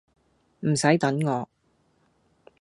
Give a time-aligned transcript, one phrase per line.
[0.61, 1.47] 唔洗等我